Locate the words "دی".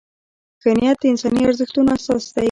2.33-2.39